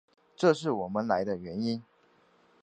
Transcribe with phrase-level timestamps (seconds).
[0.35, 1.83] 这是我们来的原因。